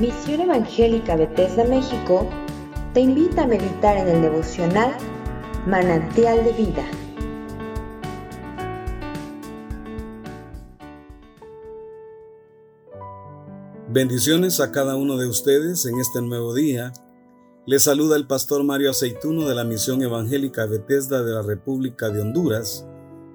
Misión 0.00 0.40
Evangélica 0.40 1.14
Bethesda 1.14 1.62
México 1.64 2.26
te 2.94 3.00
invita 3.00 3.42
a 3.42 3.46
meditar 3.46 3.98
en 3.98 4.08
el 4.08 4.22
devocional 4.22 4.96
Manantial 5.66 6.42
de 6.42 6.52
Vida. 6.54 6.86
Bendiciones 13.90 14.60
a 14.60 14.72
cada 14.72 14.96
uno 14.96 15.18
de 15.18 15.28
ustedes 15.28 15.84
en 15.84 16.00
este 16.00 16.22
nuevo 16.22 16.54
día. 16.54 16.94
Les 17.66 17.82
saluda 17.82 18.16
el 18.16 18.26
pastor 18.26 18.64
Mario 18.64 18.92
Aceituno 18.92 19.46
de 19.46 19.54
la 19.54 19.64
Misión 19.64 20.00
Evangélica 20.00 20.64
Bethesda 20.64 21.22
de 21.22 21.34
la 21.34 21.42
República 21.42 22.08
de 22.08 22.22
Honduras. 22.22 22.86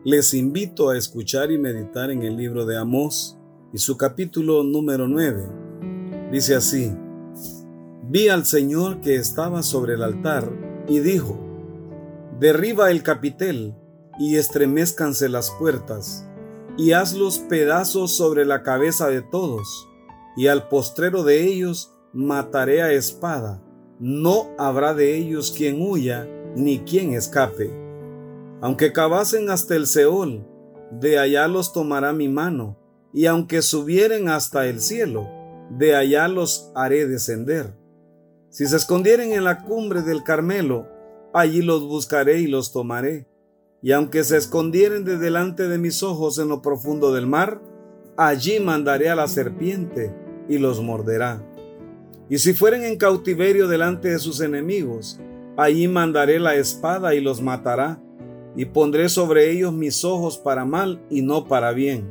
Les 0.04 0.34
invito 0.34 0.90
a 0.90 0.98
escuchar 0.98 1.52
y 1.52 1.60
meditar 1.60 2.10
en 2.10 2.24
el 2.24 2.36
libro 2.36 2.66
de 2.66 2.76
Amós 2.76 3.38
y 3.72 3.78
su 3.78 3.98
capítulo 3.98 4.64
número 4.64 5.08
9. 5.08 5.65
Dice 6.32 6.56
así, 6.56 6.96
Vi 8.08 8.30
al 8.30 8.46
Señor 8.46 9.02
que 9.02 9.16
estaba 9.16 9.64
sobre 9.64 9.96
el 9.96 10.04
altar 10.04 10.52
y 10.88 11.00
dijo, 11.00 11.40
Derriba 12.40 12.92
el 12.92 13.02
capitel 13.02 13.76
y 14.20 14.36
estremezcanse 14.36 15.30
las 15.30 15.52
puertas, 15.52 16.28
y 16.78 16.92
hazlos 16.92 17.40
pedazos 17.40 18.16
sobre 18.16 18.46
la 18.46 18.64
cabeza 18.64 19.08
de 19.10 19.22
todos, 19.22 19.88
y 20.36 20.48
al 20.48 20.68
postrero 20.68 21.24
de 21.24 21.46
ellos 21.46 21.94
mataré 22.14 22.82
a 22.82 22.92
espada, 22.92 23.62
no 24.00 24.50
habrá 24.58 24.94
de 24.94 25.18
ellos 25.18 25.54
quien 25.56 25.82
huya 25.82 26.28
ni 26.56 26.80
quien 26.80 27.14
escape. 27.14 27.72
Aunque 28.62 28.94
cavasen 28.94 29.50
hasta 29.50 29.76
el 29.76 29.88
Seol, 29.88 30.46
de 30.92 31.20
allá 31.20 31.48
los 31.48 31.74
tomará 31.74 32.14
mi 32.14 32.28
mano, 32.28 32.78
y 33.14 33.26
aunque 33.28 33.62
subieren 33.62 34.28
hasta 34.30 34.68
el 34.68 34.82
cielo, 34.82 35.28
de 35.70 35.96
allá 35.96 36.28
los 36.28 36.72
haré 36.76 37.08
descender. 37.08 37.74
Si 38.50 38.66
se 38.68 38.78
escondieren 38.78 39.34
en 39.34 39.44
la 39.44 39.64
cumbre 39.64 40.02
del 40.02 40.24
Carmelo, 40.24 40.88
allí 41.34 41.62
los 41.62 41.84
buscaré 41.84 42.40
y 42.40 42.48
los 42.48 42.72
tomaré. 42.72 43.28
Y 43.82 43.92
aunque 43.92 44.24
se 44.24 44.38
escondieren 44.38 45.04
de 45.04 45.18
delante 45.18 45.68
de 45.68 45.78
mis 45.78 46.02
ojos 46.04 46.40
en 46.40 46.48
lo 46.48 46.62
profundo 46.62 47.14
del 47.14 47.28
mar, 47.28 47.62
allí 48.18 48.60
mandaré 48.60 49.10
a 49.10 49.16
la 49.16 49.28
serpiente 49.28 50.16
y 50.48 50.58
los 50.58 50.82
morderá. 50.82 51.44
Y 52.30 52.38
si 52.38 52.54
fueren 52.54 52.84
en 52.84 52.98
cautiverio 52.98 53.68
delante 53.68 54.10
de 54.10 54.20
sus 54.20 54.40
enemigos, 54.42 55.20
allí 55.58 55.88
mandaré 55.88 56.40
la 56.40 56.56
espada 56.56 57.14
y 57.14 57.22
los 57.22 57.42
matará, 57.42 58.02
y 58.56 58.66
pondré 58.66 59.10
sobre 59.10 59.52
ellos 59.52 59.74
mis 59.74 60.06
ojos 60.06 60.38
para 60.38 60.66
mal 60.66 61.06
y 61.10 61.22
no 61.22 61.48
para 61.48 61.74
bien. 61.74 62.10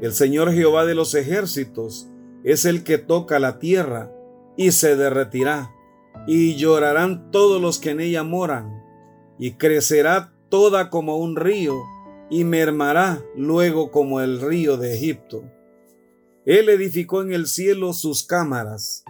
El 0.00 0.12
Señor 0.12 0.52
Jehová 0.52 0.84
de 0.84 0.94
los 0.94 1.14
ejércitos 1.14 2.10
es 2.44 2.66
el 2.66 2.84
que 2.84 2.98
toca 2.98 3.38
la 3.38 3.58
tierra 3.58 4.12
y 4.56 4.70
se 4.72 4.96
derretirá, 4.96 5.72
y 6.26 6.54
llorarán 6.56 7.30
todos 7.30 7.60
los 7.60 7.78
que 7.78 7.90
en 7.90 8.00
ella 8.00 8.22
moran, 8.22 8.82
y 9.38 9.52
crecerá 9.54 10.32
toda 10.50 10.90
como 10.90 11.16
un 11.16 11.36
río, 11.36 11.74
y 12.30 12.44
mermará 12.44 13.24
luego 13.34 13.90
como 13.90 14.20
el 14.20 14.40
río 14.40 14.76
de 14.76 14.94
Egipto. 14.94 15.42
Él 16.44 16.68
edificó 16.68 17.22
en 17.22 17.32
el 17.32 17.46
cielo 17.46 17.94
sus 17.94 18.24
cámaras, 18.24 19.04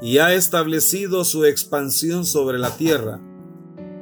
y 0.00 0.18
ha 0.18 0.34
establecido 0.34 1.24
su 1.24 1.44
expansión 1.44 2.24
sobre 2.24 2.58
la 2.58 2.76
tierra. 2.76 3.20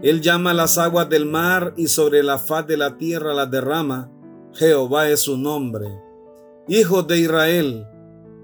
Él 0.03 0.21
llama 0.21 0.53
las 0.53 0.77
aguas 0.77 1.09
del 1.09 1.25
mar 1.25 1.73
y 1.77 1.87
sobre 1.87 2.23
la 2.23 2.39
faz 2.39 2.67
de 2.67 2.77
la 2.77 2.99
tierra 2.99 3.33
las 3.33 3.51
derrama. 3.51 4.11
Jehová 4.53 5.09
es 5.09 5.21
su 5.21 5.39
nombre. 5.39 5.87
Hijos 6.69 7.07
de 7.07 7.19
Israel, 7.19 7.87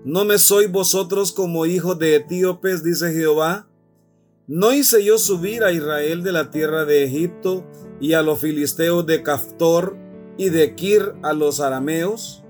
¿no 0.04 0.24
me 0.24 0.38
sois 0.38 0.70
vosotros 0.70 1.32
como 1.32 1.66
hijos 1.66 1.98
de 1.98 2.16
etíopes, 2.16 2.82
dice 2.82 3.12
Jehová? 3.12 3.68
¿No 4.46 4.72
hice 4.72 5.04
yo 5.04 5.18
subir 5.18 5.62
a 5.62 5.72
Israel 5.72 6.22
de 6.22 6.32
la 6.32 6.50
tierra 6.50 6.84
de 6.84 7.04
Egipto 7.04 7.64
y 8.00 8.14
a 8.14 8.22
los 8.22 8.40
filisteos 8.40 9.06
de 9.06 9.22
Caftor 9.22 9.96
y 10.36 10.48
de 10.48 10.74
Kir 10.74 11.14
a 11.22 11.32
los 11.32 11.60
arameos? 11.60 12.42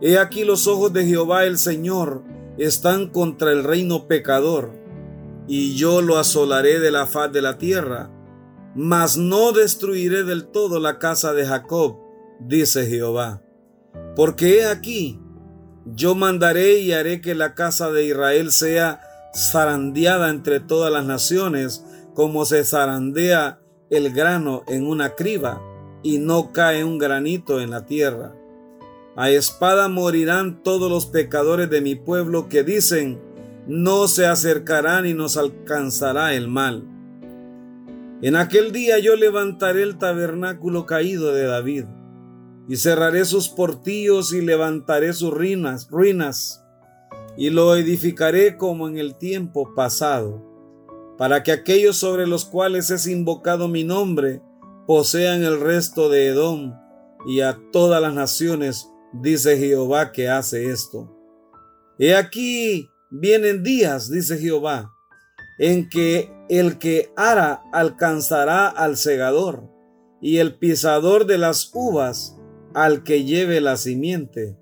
He 0.00 0.18
aquí 0.18 0.44
los 0.44 0.66
ojos 0.66 0.92
de 0.92 1.04
Jehová 1.04 1.44
el 1.44 1.58
Señor 1.58 2.22
están 2.58 3.08
contra 3.08 3.52
el 3.52 3.64
reino 3.64 4.06
pecador, 4.06 4.72
y 5.46 5.74
yo 5.76 6.02
lo 6.02 6.18
asolaré 6.18 6.80
de 6.80 6.90
la 6.90 7.06
faz 7.06 7.32
de 7.32 7.42
la 7.42 7.58
tierra, 7.58 8.10
mas 8.74 9.16
no 9.16 9.52
destruiré 9.52 10.24
del 10.24 10.46
todo 10.48 10.80
la 10.80 10.98
casa 10.98 11.32
de 11.32 11.46
Jacob, 11.46 11.98
dice 12.40 12.86
Jehová. 12.86 13.42
Porque 14.14 14.58
he 14.58 14.66
aquí, 14.66 15.20
yo 15.94 16.16
mandaré 16.16 16.80
y 16.80 16.92
haré 16.92 17.20
que 17.20 17.34
la 17.34 17.54
casa 17.54 17.92
de 17.92 18.06
Israel 18.06 18.50
sea 18.50 19.00
zarandeada 19.36 20.30
entre 20.30 20.58
todas 20.58 20.92
las 20.92 21.04
naciones, 21.04 21.84
como 22.14 22.44
se 22.44 22.64
zarandea 22.64 23.60
el 23.90 24.12
grano 24.12 24.64
en 24.66 24.86
una 24.86 25.10
criba, 25.10 25.62
y 26.02 26.18
no 26.18 26.52
cae 26.52 26.82
un 26.82 26.98
granito 26.98 27.60
en 27.60 27.70
la 27.70 27.86
tierra. 27.86 28.34
A 29.14 29.30
espada 29.30 29.88
morirán 29.88 30.62
todos 30.62 30.90
los 30.90 31.06
pecadores 31.06 31.70
de 31.70 31.80
mi 31.80 31.94
pueblo 31.94 32.48
que 32.48 32.64
dicen, 32.64 33.20
no 33.68 34.08
se 34.08 34.26
acercarán 34.26 35.06
y 35.06 35.14
nos 35.14 35.36
alcanzará 35.36 36.34
el 36.34 36.48
mal. 36.48 36.84
En 38.22 38.34
aquel 38.34 38.72
día 38.72 38.98
yo 38.98 39.14
levantaré 39.14 39.82
el 39.82 39.98
tabernáculo 39.98 40.84
caído 40.84 41.32
de 41.32 41.44
David 41.44 41.84
y 42.68 42.76
cerraré 42.76 43.24
sus 43.24 43.48
portillos 43.48 44.32
y 44.32 44.40
levantaré 44.40 45.12
sus 45.12 45.32
ruinas, 45.32 45.88
ruinas, 45.90 46.64
y 47.36 47.50
lo 47.50 47.76
edificaré 47.76 48.56
como 48.56 48.88
en 48.88 48.98
el 48.98 49.16
tiempo 49.16 49.74
pasado, 49.74 50.42
para 51.18 51.42
que 51.42 51.52
aquellos 51.52 51.96
sobre 51.96 52.26
los 52.26 52.44
cuales 52.44 52.90
es 52.90 53.06
invocado 53.06 53.68
mi 53.68 53.84
nombre 53.84 54.42
posean 54.86 55.42
el 55.42 55.60
resto 55.60 56.08
de 56.08 56.28
Edom 56.28 56.74
y 57.26 57.40
a 57.40 57.58
todas 57.72 58.00
las 58.00 58.14
naciones, 58.14 58.88
dice 59.12 59.56
Jehová 59.58 60.12
que 60.12 60.28
hace 60.28 60.70
esto. 60.70 61.12
He 61.98 62.14
aquí 62.14 62.90
vienen 63.10 63.62
días, 63.62 64.10
dice 64.10 64.38
Jehová, 64.38 64.92
en 65.58 65.88
que 65.88 66.30
el 66.48 66.78
que 66.78 67.12
ara 67.16 67.62
alcanzará 67.72 68.68
al 68.68 68.96
segador, 68.96 69.68
y 70.20 70.38
el 70.38 70.58
pisador 70.58 71.26
de 71.26 71.38
las 71.38 71.70
uvas 71.74 72.35
al 72.76 73.04
que 73.04 73.24
lleve 73.24 73.62
la 73.62 73.78
simiente, 73.78 74.54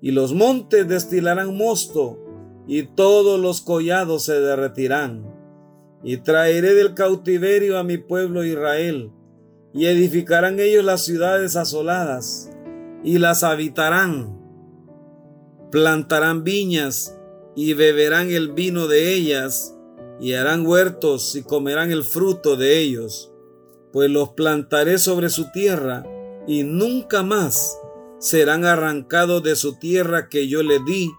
y 0.00 0.10
los 0.10 0.34
montes 0.34 0.88
destilarán 0.88 1.56
mosto, 1.56 2.18
y 2.66 2.82
todos 2.82 3.38
los 3.38 3.60
collados 3.60 4.24
se 4.24 4.40
derretirán. 4.40 5.32
Y 6.02 6.16
traeré 6.16 6.74
del 6.74 6.94
cautiverio 6.94 7.78
a 7.78 7.84
mi 7.84 7.96
pueblo 7.96 8.44
Israel, 8.44 9.12
y 9.72 9.86
edificarán 9.86 10.58
ellos 10.58 10.84
las 10.84 11.04
ciudades 11.04 11.54
asoladas, 11.54 12.50
y 13.04 13.18
las 13.18 13.44
habitarán. 13.44 14.36
Plantarán 15.70 16.42
viñas, 16.42 17.16
y 17.54 17.74
beberán 17.74 18.32
el 18.32 18.50
vino 18.50 18.88
de 18.88 19.14
ellas, 19.14 19.76
y 20.18 20.32
harán 20.32 20.66
huertos, 20.66 21.36
y 21.36 21.44
comerán 21.44 21.92
el 21.92 22.02
fruto 22.02 22.56
de 22.56 22.80
ellos, 22.80 23.32
pues 23.92 24.10
los 24.10 24.30
plantaré 24.30 24.98
sobre 24.98 25.28
su 25.28 25.52
tierra, 25.52 26.04
y 26.46 26.64
nunca 26.64 27.22
más 27.22 27.78
serán 28.18 28.64
arrancados 28.64 29.42
de 29.42 29.56
su 29.56 29.76
tierra 29.76 30.28
que 30.28 30.48
yo 30.48 30.62
le 30.62 30.78
di, 30.80 31.10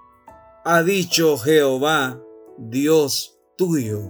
ha 0.63 0.83
dicho 0.83 1.37
Jehová, 1.37 2.21
Dios 2.57 3.39
tuyo. 3.57 4.01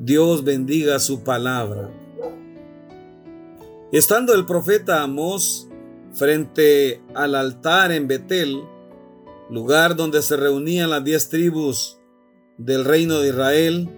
Dios 0.00 0.44
bendiga 0.44 0.98
su 0.98 1.22
palabra. 1.22 1.90
Estando 3.92 4.34
el 4.34 4.44
profeta 4.44 5.02
Amós 5.02 5.68
frente 6.12 7.02
al 7.14 7.34
altar 7.34 7.92
en 7.92 8.08
Betel, 8.08 8.62
lugar 9.50 9.96
donde 9.96 10.22
se 10.22 10.36
reunían 10.36 10.90
las 10.90 11.04
diez 11.04 11.28
tribus 11.28 11.98
del 12.58 12.84
reino 12.84 13.20
de 13.20 13.28
Israel, 13.28 13.88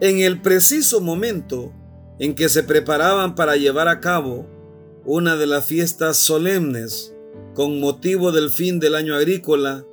en 0.00 0.20
el 0.20 0.42
preciso 0.42 1.00
momento 1.00 1.72
en 2.18 2.34
que 2.34 2.48
se 2.48 2.62
preparaban 2.62 3.34
para 3.34 3.56
llevar 3.56 3.88
a 3.88 4.00
cabo 4.00 4.46
una 5.06 5.36
de 5.36 5.46
las 5.46 5.64
fiestas 5.64 6.16
solemnes 6.16 7.14
con 7.54 7.80
motivo 7.80 8.32
del 8.32 8.50
fin 8.50 8.80
del 8.80 8.96
año 8.96 9.14
agrícola, 9.14 9.86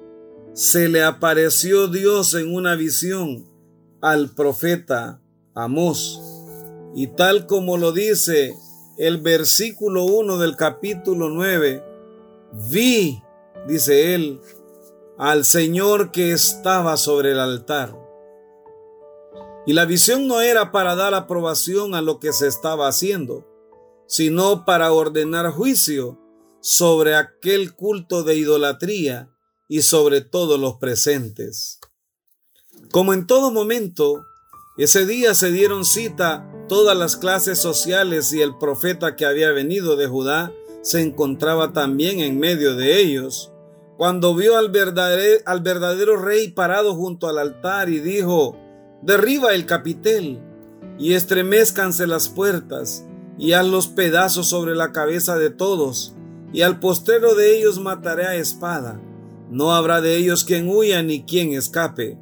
se 0.54 0.90
le 0.90 1.04
apareció 1.04 1.88
Dios 1.88 2.34
en 2.34 2.54
una 2.54 2.76
visión 2.76 3.48
al 4.02 4.30
profeta 4.30 5.22
Amós. 5.54 6.22
Y 6.96 7.08
tal 7.08 7.46
como 7.46 7.78
lo 7.78 7.92
dice 7.92 8.56
el 8.98 9.20
versículo 9.22 10.04
1 10.04 10.38
del 10.40 10.56
capítulo 10.56 11.30
9, 11.30 11.84
vi, 12.70 13.22
dice 13.68 14.16
él, 14.16 14.42
al 15.18 15.46
Señor 15.46 16.12
que 16.12 16.32
estaba 16.32 16.98
sobre 16.98 17.32
el 17.32 17.40
altar. 17.40 17.96
Y 19.66 19.74
la 19.74 19.86
visión 19.86 20.28
no 20.28 20.42
era 20.42 20.72
para 20.72 20.96
dar 20.96 21.14
aprobación 21.14 21.96
a 21.96 22.02
lo 22.02 22.20
que 22.20 22.34
se 22.34 22.48
estaba 22.48 22.88
haciendo, 22.88 23.48
sino 24.14 24.64
para 24.64 24.92
ordenar 24.92 25.50
juicio 25.50 26.20
sobre 26.62 27.16
aquel 27.16 27.74
culto 27.74 28.22
de 28.22 28.36
idolatría 28.36 29.32
y 29.68 29.82
sobre 29.82 30.22
todo 30.22 30.60
los 30.60 30.76
presentes. 30.76 31.80
Como 32.92 33.16
en 33.16 33.26
todo 33.26 33.50
momento, 33.50 34.24
ese 34.78 35.08
día 35.08 35.34
se 35.34 35.50
dieron 35.50 35.84
cita 35.84 36.48
todas 36.70 36.96
las 36.96 37.18
clases 37.18 37.58
sociales 37.60 38.32
y 38.34 38.44
el 38.44 38.56
profeta 38.60 39.16
que 39.16 39.26
había 39.26 39.52
venido 39.52 39.96
de 39.96 40.06
Judá 40.06 40.54
se 40.84 41.02
encontraba 41.02 41.74
también 41.74 42.20
en 42.20 42.38
medio 42.38 42.76
de 42.76 43.00
ellos. 43.00 43.52
Cuando 43.98 44.36
vio 44.36 44.60
al 44.60 44.70
verdadero, 44.70 45.42
al 45.48 45.62
verdadero 45.62 46.18
rey 46.18 46.50
parado 46.50 46.94
junto 46.94 47.28
al 47.30 47.40
altar 47.40 47.90
y 47.90 48.00
dijo, 48.00 48.60
derriba 49.02 49.56
el 49.56 49.66
capitel 49.66 50.40
y 51.00 51.16
estremezcanse 51.16 52.06
las 52.06 52.30
puertas 52.30 53.08
y 53.38 53.54
haz 53.54 53.68
los 53.68 53.88
pedazos 53.88 54.48
sobre 54.48 54.76
la 54.76 54.92
cabeza 54.92 55.38
de 55.38 55.50
todos 55.50 56.16
y 56.54 56.62
al 56.62 56.80
postero 56.80 57.36
de 57.36 57.58
ellos 57.58 57.80
mataré 57.80 58.26
a 58.26 58.36
espada. 58.36 59.02
No 59.50 59.74
habrá 59.74 60.02
de 60.02 60.16
ellos 60.16 60.44
quien 60.44 60.70
huya 60.70 61.02
ni 61.04 61.24
quien 61.24 61.54
escape. 61.54 62.18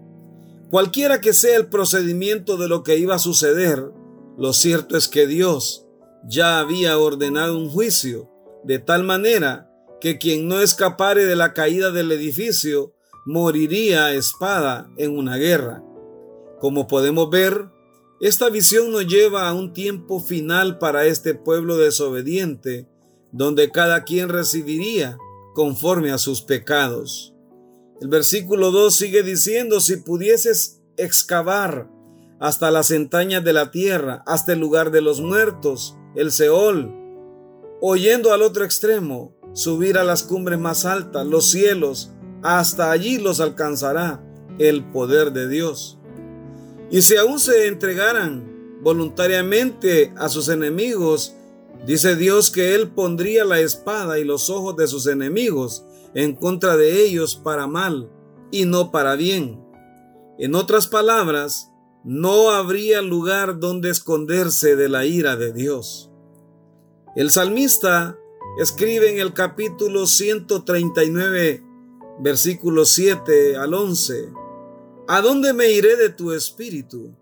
Cualquiera 0.69 1.19
que 1.19 1.33
sea 1.33 1.57
el 1.57 1.67
procedimiento 1.67 2.55
de 2.55 2.69
lo 2.69 2.81
que 2.81 2.97
iba 2.97 3.15
a 3.15 3.19
suceder, 3.19 3.91
lo 4.37 4.53
cierto 4.53 4.95
es 4.95 5.09
que 5.09 5.27
Dios 5.27 5.85
ya 6.25 6.59
había 6.59 6.97
ordenado 6.97 7.57
un 7.57 7.69
juicio, 7.69 8.29
de 8.63 8.79
tal 8.79 9.03
manera 9.03 9.69
que 9.99 10.17
quien 10.17 10.47
no 10.47 10.61
escapare 10.61 11.25
de 11.25 11.35
la 11.35 11.53
caída 11.53 11.91
del 11.91 12.11
edificio 12.11 12.93
moriría 13.25 14.05
a 14.05 14.13
espada 14.13 14.89
en 14.97 15.17
una 15.17 15.35
guerra. 15.35 15.83
Como 16.59 16.87
podemos 16.87 17.29
ver, 17.29 17.67
esta 18.21 18.49
visión 18.49 18.91
nos 18.91 19.07
lleva 19.07 19.49
a 19.49 19.53
un 19.53 19.73
tiempo 19.73 20.19
final 20.19 20.77
para 20.77 21.05
este 21.05 21.33
pueblo 21.33 21.77
desobediente, 21.77 22.87
donde 23.31 23.71
cada 23.71 24.03
quien 24.03 24.29
recibiría 24.29 25.17
conforme 25.55 26.11
a 26.11 26.19
sus 26.19 26.43
pecados. 26.43 27.33
El 27.99 28.09
versículo 28.09 28.69
2 28.69 28.95
sigue 28.95 29.23
diciendo, 29.23 29.79
si 29.79 29.97
pudieses 29.97 30.81
excavar 30.97 31.89
hasta 32.39 32.69
las 32.69 32.91
entrañas 32.91 33.43
de 33.43 33.53
la 33.53 33.71
tierra, 33.71 34.23
hasta 34.27 34.53
el 34.53 34.59
lugar 34.59 34.91
de 34.91 35.01
los 35.01 35.19
muertos, 35.19 35.97
el 36.15 36.31
Seol, 36.31 36.93
oyendo 37.81 38.33
al 38.33 38.43
otro 38.43 38.63
extremo, 38.65 39.35
subir 39.53 39.97
a 39.97 40.03
las 40.03 40.21
cumbres 40.21 40.59
más 40.59 40.85
altas, 40.85 41.25
los 41.25 41.49
cielos, 41.49 42.11
hasta 42.43 42.91
allí 42.91 43.17
los 43.17 43.39
alcanzará 43.39 44.23
el 44.59 44.83
poder 44.91 45.33
de 45.33 45.47
Dios. 45.47 46.00
Y 46.91 47.01
si 47.01 47.15
aún 47.15 47.39
se 47.39 47.67
entregaran 47.67 48.79
voluntariamente 48.81 50.13
a 50.17 50.27
sus 50.27 50.49
enemigos, 50.49 51.33
dice 51.87 52.17
Dios 52.17 52.51
que 52.51 52.75
Él 52.75 52.89
pondría 52.89 53.45
la 53.45 53.61
espada 53.61 54.19
y 54.19 54.25
los 54.25 54.49
ojos 54.49 54.75
de 54.75 54.87
sus 54.87 55.07
enemigos 55.07 55.85
en 56.13 56.35
contra 56.35 56.75
de 56.75 57.01
ellos 57.05 57.35
para 57.35 57.65
mal 57.65 58.11
y 58.51 58.65
no 58.65 58.91
para 58.91 59.15
bien. 59.15 59.63
En 60.37 60.53
otras 60.53 60.87
palabras, 60.87 61.71
no 62.03 62.49
habría 62.49 63.01
lugar 63.01 63.59
donde 63.59 63.89
esconderse 63.89 64.75
de 64.75 64.89
la 64.89 65.05
ira 65.05 65.37
de 65.37 65.53
Dios. 65.53 66.11
El 67.15 67.31
salmista 67.31 68.17
escribe 68.59 69.11
en 69.11 69.19
el 69.19 69.33
capítulo 69.33 70.07
139, 70.07 71.63
versículos 72.19 72.89
7 72.89 73.55
al 73.55 73.73
11, 73.73 74.29
¿A 75.13 75.19
dónde 75.19 75.51
me 75.51 75.69
iré 75.69 75.97
de 75.97 76.07
tu 76.07 76.31
espíritu? 76.31 77.13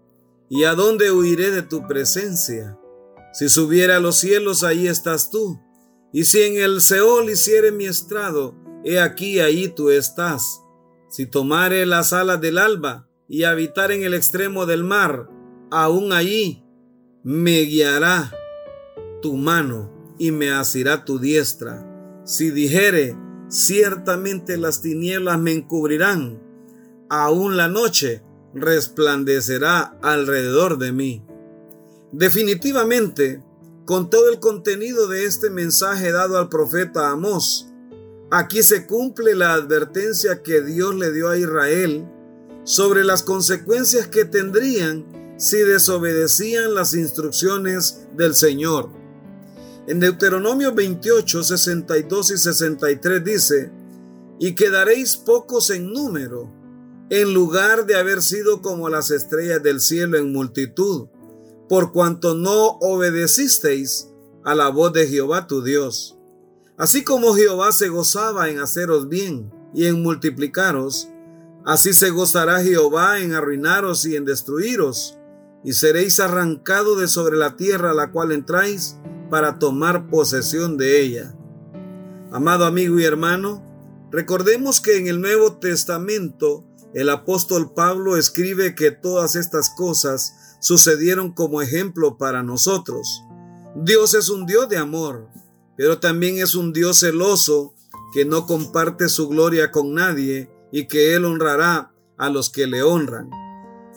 ¿Y 0.48 0.66
a 0.66 0.76
dónde 0.76 1.12
huiré 1.12 1.50
de 1.50 1.64
tu 1.64 1.88
presencia? 1.88 2.78
Si 3.34 3.50
subiera 3.50 3.96
a 3.96 4.00
los 4.00 4.18
cielos, 4.18 4.64
ahí 4.64 4.86
estás 4.86 5.32
tú. 5.32 5.60
Y 6.14 6.26
si 6.26 6.44
en 6.44 6.58
el 6.58 6.82
Seol 6.82 7.32
hiciere 7.32 7.72
mi 7.72 7.88
estrado, 7.88 8.54
he 8.86 9.00
aquí, 9.00 9.40
ahí 9.40 9.70
tú 9.70 9.90
estás. 9.90 10.62
Si 11.10 11.26
tomare 11.26 11.88
las 11.88 12.14
alas 12.14 12.40
del 12.40 12.60
alba 12.60 13.10
y 13.28 13.46
habitar 13.46 13.92
en 13.92 14.04
el 14.04 14.14
extremo 14.14 14.68
del 14.68 14.84
mar, 14.84 15.28
aún 15.72 16.14
allí 16.14 16.64
me 17.24 17.62
guiará 17.62 18.32
tu 19.20 19.36
mano 19.36 20.16
y 20.20 20.30
me 20.30 20.52
asirá 20.52 21.06
tu 21.06 21.18
diestra. 21.18 22.22
Si 22.24 22.52
dijere, 22.52 23.18
ciertamente 23.48 24.58
las 24.58 24.84
tinieblas 24.84 25.40
me 25.40 25.54
encubrirán, 25.54 26.49
aún 27.10 27.58
la 27.58 27.68
noche 27.68 28.24
resplandecerá 28.54 29.98
alrededor 30.02 30.78
de 30.78 30.92
mí. 30.92 31.26
Definitivamente, 32.12 33.44
con 33.86 34.10
todo 34.10 34.30
el 34.30 34.40
contenido 34.40 35.08
de 35.08 35.26
este 35.26 35.50
mensaje 35.50 36.12
dado 36.12 36.38
al 36.38 36.50
profeta 36.50 37.10
Amós, 37.10 37.70
aquí 38.32 38.64
se 38.64 38.86
cumple 38.86 39.36
la 39.36 39.54
advertencia 39.54 40.44
que 40.44 40.62
Dios 40.62 40.96
le 40.96 41.12
dio 41.12 41.30
a 41.30 41.38
Israel 41.38 42.08
sobre 42.64 43.04
las 43.04 43.24
consecuencias 43.24 44.08
que 44.08 44.26
tendrían 44.26 45.36
si 45.38 45.58
desobedecían 45.58 46.76
las 46.76 46.94
instrucciones 46.94 48.08
del 48.16 48.36
Señor. 48.36 48.90
En 49.88 50.00
Deuteronomio 50.00 50.76
28, 50.76 51.44
62 51.44 52.32
y 52.32 52.38
63 52.38 53.24
dice, 53.24 53.72
y 54.38 54.54
quedaréis 54.54 55.18
pocos 55.18 55.70
en 55.72 55.92
número, 55.92 56.59
en 57.10 57.34
lugar 57.34 57.86
de 57.86 57.96
haber 57.96 58.22
sido 58.22 58.62
como 58.62 58.88
las 58.90 59.10
estrellas 59.10 59.64
del 59.64 59.82
cielo 59.82 60.18
en 60.18 60.32
multitud, 60.32 61.08
por 61.68 61.92
cuanto 61.92 62.36
no 62.36 62.78
obedecisteis 62.82 64.10
a 64.44 64.56
la 64.56 64.70
voz 64.70 64.94
de 64.94 65.08
Jehová 65.08 65.48
tu 65.48 65.64
Dios. 65.64 66.18
Así 66.78 67.04
como 67.04 67.36
Jehová 67.36 67.72
se 67.72 67.90
gozaba 67.90 68.50
en 68.50 68.60
haceros 68.60 69.10
bien 69.10 69.52
y 69.74 69.86
en 69.86 70.02
multiplicaros, 70.02 71.10
así 71.66 71.94
se 71.94 72.10
gozará 72.12 72.62
Jehová 72.62 73.20
en 73.20 73.34
arruinaros 73.34 74.06
y 74.06 74.16
en 74.16 74.26
destruiros, 74.26 75.18
y 75.64 75.74
seréis 75.74 76.20
arrancados 76.20 77.00
de 77.00 77.08
sobre 77.08 77.38
la 77.38 77.58
tierra 77.58 77.92
a 77.92 77.96
la 77.96 78.12
cual 78.12 78.32
entráis 78.32 78.98
para 79.30 79.60
tomar 79.60 80.10
posesión 80.10 80.78
de 80.78 81.02
ella. 81.02 81.36
Amado 82.32 82.66
amigo 82.66 83.00
y 83.00 83.04
hermano, 83.04 83.64
recordemos 84.12 84.80
que 84.80 84.98
en 84.98 85.08
el 85.08 85.20
Nuevo 85.20 85.58
Testamento 85.58 86.69
el 86.94 87.10
apóstol 87.10 87.74
Pablo 87.74 88.18
escribe 88.18 88.74
que 88.74 88.92
todas 88.92 89.36
estas 89.36 89.70
cosas 89.70 90.58
sucedieron 90.60 91.34
como 91.34 91.62
ejemplo 91.62 92.18
para 92.18 92.44
nosotros. 92.44 93.24
Dios 93.76 94.14
es 94.16 94.30
un 94.30 94.46
Dios 94.46 94.68
de 94.70 94.78
amor, 94.78 95.28
pero 95.78 96.00
también 96.00 96.38
es 96.38 96.56
un 96.56 96.74
Dios 96.74 97.00
celoso 97.00 97.76
que 98.14 98.26
no 98.26 98.48
comparte 98.48 99.08
su 99.08 99.28
gloria 99.28 99.72
con 99.72 99.94
nadie 99.94 100.50
y 100.72 100.88
que 100.88 101.14
Él 101.14 101.26
honrará 101.26 101.94
a 102.18 102.30
los 102.30 102.50
que 102.50 102.66
le 102.66 102.82
honran. 102.82 103.30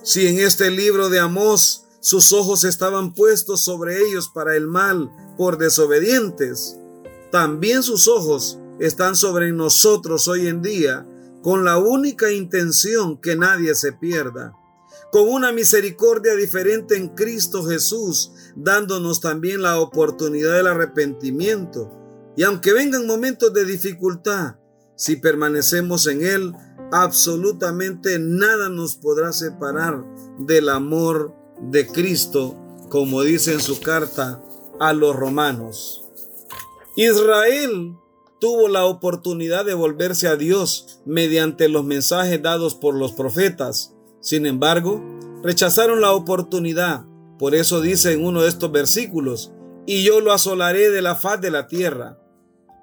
Si 0.02 0.26
en 0.26 0.38
este 0.38 0.70
libro 0.70 1.08
de 1.08 1.20
Amós 1.20 1.86
sus 2.00 2.32
ojos 2.32 2.64
estaban 2.64 3.14
puestos 3.14 3.64
sobre 3.64 4.00
ellos 4.00 4.28
para 4.28 4.56
el 4.56 4.66
mal 4.66 5.10
por 5.38 5.56
desobedientes, 5.56 6.76
también 7.30 7.82
sus 7.82 8.08
ojos 8.08 8.58
están 8.78 9.16
sobre 9.16 9.52
nosotros 9.52 10.28
hoy 10.28 10.48
en 10.48 10.60
día 10.60 11.06
con 11.42 11.64
la 11.64 11.78
única 11.78 12.30
intención 12.30 13.20
que 13.20 13.36
nadie 13.36 13.74
se 13.74 13.92
pierda, 13.92 14.54
con 15.10 15.28
una 15.28 15.52
misericordia 15.52 16.34
diferente 16.36 16.96
en 16.96 17.08
Cristo 17.08 17.64
Jesús, 17.64 18.32
dándonos 18.56 19.20
también 19.20 19.60
la 19.60 19.78
oportunidad 19.78 20.54
del 20.54 20.68
arrepentimiento. 20.68 21.90
Y 22.36 22.44
aunque 22.44 22.72
vengan 22.72 23.06
momentos 23.06 23.52
de 23.52 23.64
dificultad, 23.64 24.56
si 24.96 25.16
permanecemos 25.16 26.06
en 26.06 26.24
Él, 26.24 26.52
absolutamente 26.92 28.18
nada 28.18 28.68
nos 28.68 28.96
podrá 28.96 29.32
separar 29.32 30.04
del 30.38 30.68
amor 30.68 31.34
de 31.60 31.86
Cristo, 31.86 32.56
como 32.88 33.22
dice 33.22 33.52
en 33.52 33.60
su 33.60 33.80
carta 33.80 34.42
a 34.78 34.92
los 34.92 35.14
romanos. 35.16 36.04
Israel 36.96 37.96
tuvo 38.42 38.66
la 38.66 38.86
oportunidad 38.86 39.64
de 39.64 39.74
volverse 39.74 40.26
a 40.26 40.34
Dios 40.34 41.00
mediante 41.06 41.68
los 41.68 41.84
mensajes 41.84 42.42
dados 42.42 42.74
por 42.74 42.96
los 42.96 43.12
profetas. 43.12 43.94
Sin 44.20 44.46
embargo, 44.46 45.00
rechazaron 45.44 46.00
la 46.00 46.10
oportunidad. 46.10 47.04
Por 47.38 47.54
eso 47.54 47.80
dice 47.80 48.14
en 48.14 48.24
uno 48.24 48.42
de 48.42 48.48
estos 48.48 48.72
versículos, 48.72 49.52
y 49.86 50.02
yo 50.02 50.20
lo 50.20 50.32
asolaré 50.32 50.90
de 50.90 51.02
la 51.02 51.14
faz 51.14 51.40
de 51.40 51.52
la 51.52 51.68
tierra. 51.68 52.18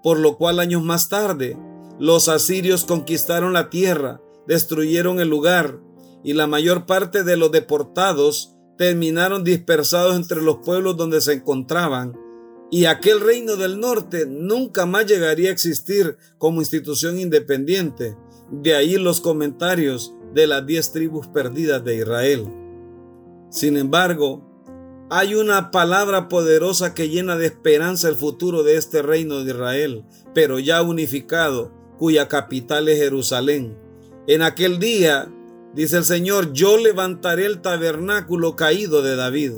Por 0.01 0.19
lo 0.19 0.37
cual 0.37 0.61
años 0.61 0.81
más 0.81 1.09
tarde, 1.09 1.57
los 1.99 2.29
asirios 2.29 2.85
conquistaron 2.85 3.51
la 3.51 3.69
tierra, 3.69 4.21
destruyeron 4.47 5.19
el 5.19 5.27
lugar, 5.27 5.81
y 6.23 6.35
la 6.35 6.47
mayor 6.47 6.85
parte 6.85 7.25
de 7.25 7.35
los 7.35 7.51
deportados 7.51 8.55
terminaron 8.77 9.43
dispersados 9.43 10.15
entre 10.15 10.41
los 10.41 10.59
pueblos 10.59 10.95
donde 10.95 11.19
se 11.19 11.33
encontraban, 11.33 12.17
y 12.71 12.85
aquel 12.85 13.19
reino 13.19 13.55
del 13.55 13.79
norte 13.79 14.25
nunca 14.27 14.85
más 14.85 15.05
llegaría 15.07 15.49
a 15.49 15.53
existir 15.53 16.17
como 16.37 16.61
institución 16.61 17.19
independiente. 17.19 18.15
De 18.51 18.75
ahí 18.75 18.97
los 18.97 19.21
comentarios 19.21 20.13
de 20.33 20.47
las 20.47 20.65
diez 20.65 20.91
tribus 20.91 21.27
perdidas 21.27 21.83
de 21.83 21.97
Israel. 21.97 22.47
Sin 23.49 23.77
embargo, 23.77 24.45
hay 25.09 25.33
una 25.33 25.71
palabra 25.71 26.29
poderosa 26.29 26.93
que 26.93 27.09
llena 27.09 27.35
de 27.35 27.47
esperanza 27.47 28.09
el 28.09 28.15
futuro 28.15 28.61
de 28.61 28.77
este 28.77 29.01
reino 29.01 29.43
de 29.43 29.51
Israel, 29.51 30.05
pero 30.35 30.59
ya 30.59 30.83
unificado 30.83 31.73
cuya 31.97 32.27
capital 32.27 32.87
es 32.87 32.99
Jerusalén. 32.99 33.77
En 34.27 34.43
aquel 34.43 34.77
día, 34.77 35.33
dice 35.73 35.97
el 35.97 36.03
Señor, 36.03 36.53
yo 36.53 36.77
levantaré 36.77 37.47
el 37.47 37.61
tabernáculo 37.61 38.55
caído 38.55 39.01
de 39.01 39.15
David 39.15 39.53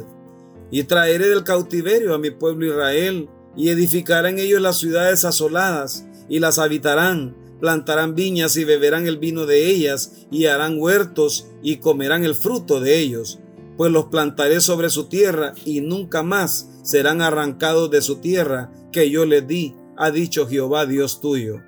y 0.71 0.83
traeré 0.83 1.27
del 1.27 1.43
cautiverio 1.43 2.15
a 2.15 2.17
mi 2.17 2.31
pueblo 2.31 2.65
Israel 2.65 3.29
y 3.55 3.69
edificaré 3.69 4.29
en 4.29 4.39
ellos 4.39 4.61
las 4.61 4.79
ciudades 4.79 5.25
asoladas 5.25 6.05
y 6.29 6.39
las 6.39 6.57
habitarán, 6.57 7.35
plantarán 7.59 8.15
viñas 8.15 8.55
y 8.55 8.63
beberán 8.63 9.05
el 9.05 9.17
vino 9.17 9.45
de 9.45 9.67
ellas 9.67 10.25
y 10.31 10.45
harán 10.45 10.79
huertos 10.79 11.47
y 11.61 11.77
comerán 11.77 12.23
el 12.23 12.35
fruto 12.35 12.79
de 12.79 12.99
ellos, 12.99 13.39
pues 13.77 13.91
los 13.91 14.05
plantaré 14.05 14.61
sobre 14.61 14.89
su 14.89 15.09
tierra 15.09 15.53
y 15.65 15.81
nunca 15.81 16.23
más 16.23 16.69
serán 16.83 17.21
arrancados 17.21 17.91
de 17.91 18.01
su 18.01 18.17
tierra 18.17 18.71
que 18.91 19.09
yo 19.09 19.25
les 19.25 19.45
di, 19.45 19.75
ha 19.97 20.09
dicho 20.09 20.47
Jehová 20.47 20.85
Dios 20.85 21.19
tuyo. 21.19 21.61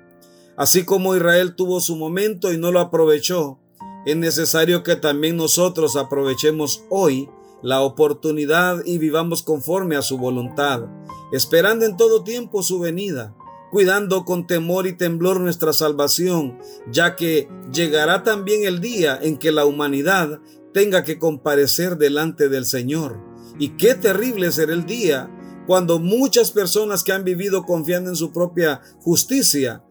Así 0.56 0.84
como 0.84 1.16
Israel 1.16 1.54
tuvo 1.54 1.80
su 1.80 1.96
momento 1.96 2.52
y 2.52 2.58
no 2.58 2.72
lo 2.72 2.80
aprovechó, 2.80 3.58
es 4.06 4.16
necesario 4.16 4.82
que 4.82 4.96
también 4.96 5.36
nosotros 5.36 5.96
aprovechemos 5.96 6.84
hoy 6.90 7.28
la 7.62 7.82
oportunidad 7.82 8.84
y 8.84 8.98
vivamos 8.98 9.42
conforme 9.42 9.96
a 9.96 10.02
su 10.02 10.18
voluntad, 10.18 10.86
esperando 11.32 11.86
en 11.86 11.96
todo 11.96 12.24
tiempo 12.24 12.62
su 12.62 12.78
venida, 12.78 13.34
cuidando 13.70 14.24
con 14.24 14.46
temor 14.46 14.86
y 14.86 14.96
temblor 14.96 15.40
nuestra 15.40 15.72
salvación, 15.72 16.58
ya 16.90 17.16
que 17.16 17.48
llegará 17.72 18.22
también 18.22 18.64
el 18.64 18.80
día 18.80 19.18
en 19.20 19.36
que 19.36 19.52
la 19.52 19.64
humanidad 19.64 20.40
tenga 20.72 21.04
que 21.04 21.18
comparecer 21.18 21.96
delante 21.96 22.48
del 22.48 22.66
Señor. 22.66 23.18
Y 23.58 23.70
qué 23.76 23.94
terrible 23.94 24.50
será 24.52 24.72
el 24.72 24.86
día 24.86 25.30
cuando 25.66 25.98
muchas 25.98 26.50
personas 26.50 27.04
que 27.04 27.12
han 27.12 27.24
vivido 27.24 27.64
confiando 27.64 28.10
en 28.10 28.16
su 28.16 28.32
propia 28.32 28.80
justicia 29.00 29.83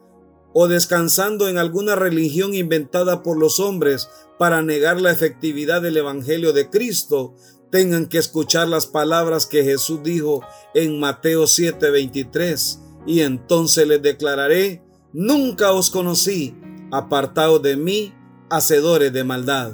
o 0.54 0.68
descansando 0.68 1.48
en 1.48 1.58
alguna 1.58 1.96
religión 1.96 2.54
inventada 2.54 3.24
por 3.24 3.38
los 3.38 3.60
hombres 3.60 4.10
para 4.38 4.62
negar 4.62 5.02
la 5.02 5.12
efectividad 5.12 5.82
del 5.82 5.98
Evangelio 5.98 6.54
de 6.54 6.70
Cristo, 6.70 7.36
tengan 7.72 8.06
que 8.06 8.20
escuchar 8.20 8.68
las 8.68 8.86
palabras 8.86 9.48
que 9.48 9.64
Jesús 9.64 10.02
dijo 10.04 10.44
en 10.76 11.00
Mateo 11.00 11.48
7:23, 11.48 12.80
y 13.08 13.22
entonces 13.22 13.88
les 13.88 14.02
declararé, 14.02 14.84
nunca 15.12 15.72
os 15.72 15.90
conocí, 15.90 16.56
apartados 16.92 17.62
de 17.64 17.76
mí, 17.76 18.14
hacedores 18.50 19.12
de 19.12 19.24
maldad. 19.24 19.74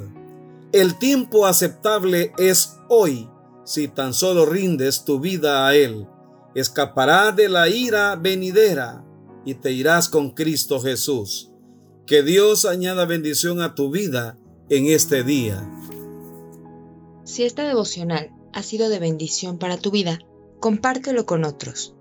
El 0.71 0.97
tiempo 0.97 1.45
aceptable 1.45 2.31
es 2.37 2.77
hoy, 2.87 3.29
si 3.65 3.87
tan 3.87 4.13
solo 4.13 4.45
rindes 4.45 5.03
tu 5.03 5.19
vida 5.19 5.67
a 5.67 5.75
Él. 5.75 6.07
Escapará 6.55 7.31
de 7.31 7.49
la 7.49 7.67
ira 7.67 8.15
venidera 8.15 9.03
y 9.45 9.55
te 9.55 9.71
irás 9.71 10.09
con 10.09 10.31
Cristo 10.31 10.79
Jesús. 10.79 11.51
Que 12.05 12.23
Dios 12.23 12.65
añada 12.65 13.05
bendición 13.05 13.61
a 13.61 13.75
tu 13.75 13.91
vida 13.91 14.37
en 14.69 14.87
este 14.87 15.23
día. 15.23 15.69
Si 17.23 17.43
esta 17.43 17.67
devocional 17.67 18.31
ha 18.53 18.63
sido 18.63 18.89
de 18.89 18.99
bendición 18.99 19.59
para 19.59 19.77
tu 19.77 19.91
vida, 19.91 20.19
compártelo 20.59 21.25
con 21.25 21.45
otros. 21.45 21.95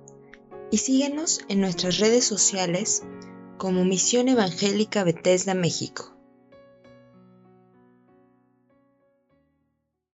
Y 0.70 0.78
síguenos 0.78 1.40
en 1.48 1.60
nuestras 1.60 1.98
redes 1.98 2.24
sociales 2.24 3.02
como 3.56 3.84
Misión 3.84 4.28
Evangélica 4.28 5.04
Bethesda 5.04 5.54
México. 5.54 6.17